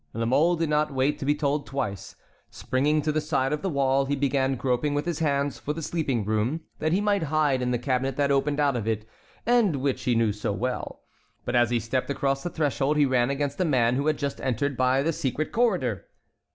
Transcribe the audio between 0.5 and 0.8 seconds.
did